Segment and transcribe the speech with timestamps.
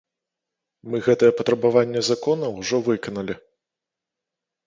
[0.93, 3.35] Мы гэтае патрабаванне закона ўжо выканалі.